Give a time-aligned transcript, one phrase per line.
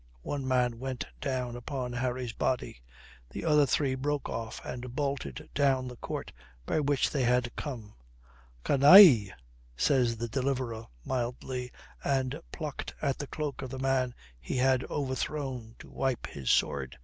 [0.23, 2.81] One man went down upon Harry's body.
[3.29, 6.31] The other three broke off and bolted down the court
[6.65, 7.93] by which they had come.
[8.63, 9.27] "Canaille,"
[9.77, 11.71] says the deliverer mildly,
[12.03, 16.97] and plucked at the cloak of the man he had overthrown to wipe his sword.